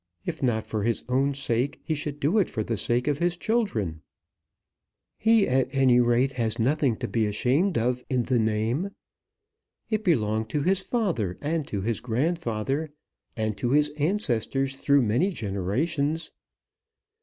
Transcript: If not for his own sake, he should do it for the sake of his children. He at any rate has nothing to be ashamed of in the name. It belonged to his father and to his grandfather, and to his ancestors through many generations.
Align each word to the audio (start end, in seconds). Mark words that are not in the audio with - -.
If 0.25 0.41
not 0.41 0.65
for 0.65 0.81
his 0.81 1.03
own 1.07 1.35
sake, 1.35 1.79
he 1.83 1.93
should 1.93 2.19
do 2.19 2.39
it 2.39 2.49
for 2.49 2.63
the 2.63 2.75
sake 2.75 3.07
of 3.07 3.19
his 3.19 3.37
children. 3.37 4.01
He 5.19 5.47
at 5.47 5.69
any 5.75 5.99
rate 5.99 6.31
has 6.31 6.57
nothing 6.57 6.95
to 6.97 7.07
be 7.07 7.27
ashamed 7.27 7.77
of 7.77 8.03
in 8.09 8.23
the 8.23 8.39
name. 8.39 8.95
It 9.91 10.03
belonged 10.03 10.49
to 10.49 10.63
his 10.63 10.79
father 10.81 11.37
and 11.39 11.67
to 11.67 11.81
his 11.81 11.99
grandfather, 11.99 12.89
and 13.37 13.55
to 13.59 13.73
his 13.73 13.89
ancestors 13.89 14.75
through 14.77 15.03
many 15.03 15.29
generations. 15.29 16.31